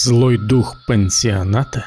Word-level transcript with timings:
Злой 0.00 0.38
дух 0.38 0.76
пансионата? 0.86 1.86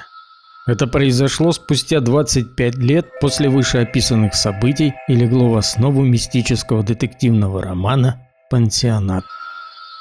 Это 0.67 0.85
произошло 0.85 1.53
спустя 1.53 2.01
25 2.01 2.75
лет 2.75 3.07
после 3.21 3.47
вышеописанных 3.47 4.35
событий 4.35 4.93
и 5.07 5.15
легло 5.15 5.49
в 5.49 5.55
основу 5.55 6.03
мистического 6.03 6.83
детективного 6.83 7.61
романа 7.63 8.19
«Пансионат». 8.49 9.23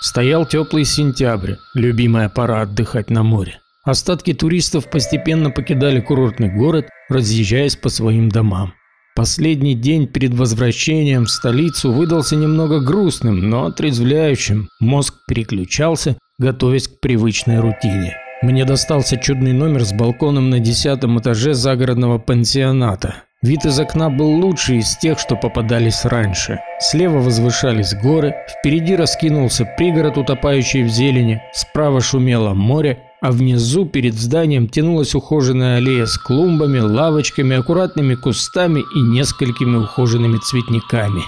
Стоял 0.00 0.44
теплый 0.44 0.86
сентябрь, 0.86 1.54
любимая 1.74 2.28
пора 2.28 2.62
отдыхать 2.62 3.10
на 3.10 3.22
море. 3.22 3.60
Остатки 3.84 4.34
туристов 4.34 4.90
постепенно 4.90 5.50
покидали 5.50 6.00
курортный 6.00 6.52
город, 6.52 6.88
разъезжаясь 7.08 7.76
по 7.76 7.90
своим 7.90 8.28
домам. 8.28 8.74
Последний 9.14 9.74
день 9.76 10.08
перед 10.08 10.34
возвращением 10.34 11.26
в 11.26 11.30
столицу 11.30 11.92
выдался 11.92 12.34
немного 12.34 12.80
грустным, 12.80 13.48
но 13.48 13.66
отрезвляющим. 13.66 14.68
Мозг 14.80 15.14
переключался, 15.28 16.16
готовясь 16.40 16.88
к 16.88 16.98
привычной 17.00 17.60
рутине. 17.60 18.16
Мне 18.42 18.64
достался 18.64 19.18
чудный 19.18 19.52
номер 19.52 19.84
с 19.84 19.92
балконом 19.92 20.48
на 20.48 20.58
десятом 20.58 21.20
этаже 21.20 21.52
загородного 21.52 22.18
пансионата. 22.18 23.16
Вид 23.42 23.66
из 23.66 23.78
окна 23.78 24.08
был 24.10 24.30
лучший 24.40 24.78
из 24.78 24.96
тех, 24.96 25.18
что 25.18 25.36
попадались 25.36 26.04
раньше. 26.04 26.58
Слева 26.78 27.18
возвышались 27.18 27.94
горы, 27.94 28.34
впереди 28.48 28.96
раскинулся 28.96 29.66
пригород, 29.76 30.16
утопающий 30.16 30.82
в 30.82 30.88
зелени, 30.88 31.42
справа 31.52 32.00
шумело 32.00 32.54
море, 32.54 32.98
а 33.20 33.30
внизу 33.30 33.84
перед 33.84 34.14
зданием 34.14 34.68
тянулась 34.68 35.14
ухоженная 35.14 35.76
аллея 35.76 36.06
с 36.06 36.16
клумбами, 36.16 36.78
лавочками, 36.78 37.56
аккуратными 37.56 38.14
кустами 38.14 38.80
и 38.80 39.00
несколькими 39.00 39.76
ухоженными 39.76 40.38
цветниками. 40.38 41.22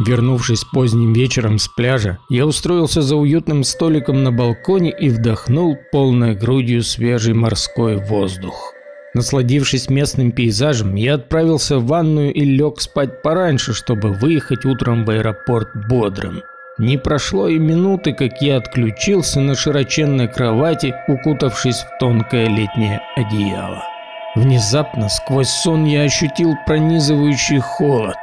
Вернувшись 0.00 0.64
поздним 0.64 1.12
вечером 1.12 1.58
с 1.58 1.68
пляжа, 1.68 2.18
я 2.28 2.46
устроился 2.46 3.00
за 3.00 3.14
уютным 3.16 3.62
столиком 3.62 4.24
на 4.24 4.32
балконе 4.32 4.90
и 4.90 5.08
вдохнул 5.08 5.76
полной 5.92 6.34
грудью 6.34 6.82
свежий 6.82 7.34
морской 7.34 7.96
воздух. 7.96 8.72
Насладившись 9.14 9.88
местным 9.88 10.32
пейзажем, 10.32 10.96
я 10.96 11.14
отправился 11.14 11.78
в 11.78 11.86
ванную 11.86 12.34
и 12.34 12.40
лег 12.40 12.80
спать 12.80 13.22
пораньше, 13.22 13.72
чтобы 13.72 14.12
выехать 14.12 14.64
утром 14.64 15.04
в 15.04 15.10
аэропорт 15.10 15.68
бодрым. 15.88 16.42
Не 16.78 16.98
прошло 16.98 17.46
и 17.46 17.56
минуты, 17.56 18.12
как 18.12 18.42
я 18.42 18.56
отключился 18.56 19.38
на 19.38 19.54
широченной 19.54 20.26
кровати, 20.26 20.92
укутавшись 21.06 21.76
в 21.76 21.98
тонкое 22.00 22.48
летнее 22.48 23.00
одеяло. 23.14 23.84
Внезапно 24.34 25.08
сквозь 25.08 25.48
сон 25.48 25.84
я 25.84 26.02
ощутил 26.02 26.54
пронизывающий 26.66 27.60
холод. 27.60 28.16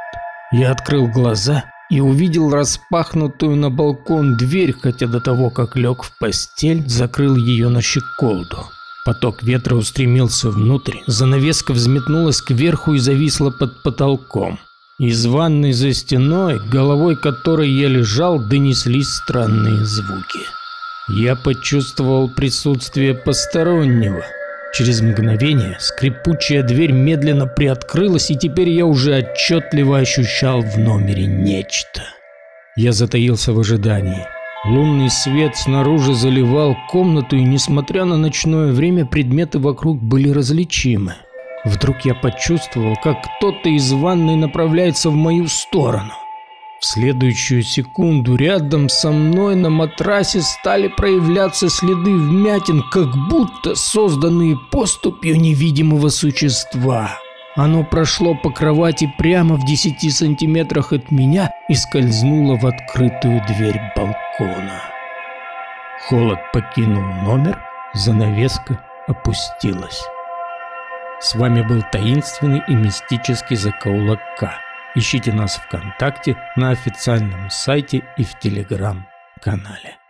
Я 0.52 0.72
открыл 0.72 1.08
глаза 1.08 1.64
и 1.90 2.00
увидел 2.00 2.50
распахнутую 2.50 3.56
на 3.56 3.70
балкон 3.70 4.36
дверь, 4.36 4.74
хотя 4.78 5.06
до 5.06 5.18
того, 5.18 5.48
как 5.48 5.76
лег 5.76 6.02
в 6.02 6.12
постель, 6.18 6.86
закрыл 6.86 7.36
ее 7.36 7.70
на 7.70 7.80
щеколду. 7.80 8.66
Поток 9.06 9.42
ветра 9.42 9.74
устремился 9.74 10.50
внутрь, 10.50 10.98
занавеска 11.06 11.72
взметнулась 11.72 12.42
кверху 12.42 12.94
и 12.94 12.98
зависла 12.98 13.50
под 13.50 13.82
потолком. 13.82 14.60
Из 14.98 15.24
ванной 15.24 15.72
за 15.72 15.94
стеной, 15.94 16.60
головой 16.70 17.16
которой 17.16 17.70
я 17.70 17.88
лежал, 17.88 18.38
донеслись 18.38 19.08
странные 19.08 19.84
звуки. 19.86 20.40
Я 21.08 21.34
почувствовал 21.34 22.28
присутствие 22.28 23.14
постороннего– 23.14 24.22
Через 24.72 25.02
мгновение 25.02 25.76
скрипучая 25.80 26.62
дверь 26.62 26.92
медленно 26.92 27.46
приоткрылась, 27.46 28.30
и 28.30 28.36
теперь 28.36 28.70
я 28.70 28.86
уже 28.86 29.18
отчетливо 29.18 29.98
ощущал 29.98 30.62
в 30.62 30.78
номере 30.78 31.26
нечто. 31.26 32.02
Я 32.74 32.92
затаился 32.92 33.52
в 33.52 33.60
ожидании. 33.60 34.26
Лунный 34.64 35.10
свет 35.10 35.56
снаружи 35.56 36.14
заливал 36.14 36.74
комнату, 36.88 37.36
и 37.36 37.42
несмотря 37.42 38.06
на 38.06 38.16
ночное 38.16 38.72
время, 38.72 39.04
предметы 39.04 39.58
вокруг 39.58 40.00
были 40.02 40.30
различимы. 40.30 41.16
Вдруг 41.64 42.06
я 42.06 42.14
почувствовал, 42.14 42.96
как 42.96 43.18
кто-то 43.22 43.68
из 43.68 43.92
ванной 43.92 44.36
направляется 44.36 45.10
в 45.10 45.14
мою 45.14 45.48
сторону. 45.48 46.14
В 46.82 46.86
следующую 46.86 47.62
секунду 47.62 48.34
рядом 48.34 48.88
со 48.88 49.12
мной 49.12 49.54
на 49.54 49.70
матрасе 49.70 50.42
стали 50.42 50.88
проявляться 50.88 51.68
следы 51.68 52.12
вмятин, 52.12 52.82
как 52.90 53.06
будто 53.28 53.76
созданные 53.76 54.58
поступью 54.72 55.38
невидимого 55.38 56.08
существа. 56.08 57.20
Оно 57.54 57.84
прошло 57.84 58.34
по 58.34 58.50
кровати 58.50 59.08
прямо 59.16 59.54
в 59.54 59.64
10 59.64 60.12
сантиметрах 60.12 60.92
от 60.92 61.12
меня 61.12 61.52
и 61.68 61.74
скользнуло 61.74 62.58
в 62.58 62.66
открытую 62.66 63.40
дверь 63.46 63.80
балкона. 63.94 64.82
Холод 66.08 66.40
покинул 66.52 67.04
номер, 67.22 67.60
занавеска 67.94 68.84
опустилась. 69.06 70.02
С 71.20 71.36
вами 71.36 71.62
был 71.62 71.84
таинственный 71.92 72.60
и 72.66 72.74
мистический 72.74 73.54
закоулок 73.54 74.18
К. 74.36 74.71
Ищите 74.94 75.32
нас 75.32 75.56
ВКонтакте, 75.56 76.36
на 76.56 76.70
официальном 76.70 77.48
сайте 77.48 78.02
и 78.18 78.24
в 78.24 78.38
Телеграм-канале. 78.38 80.01